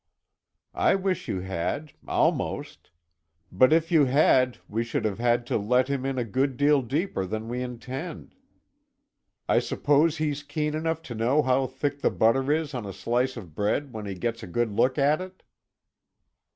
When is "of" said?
13.37-13.53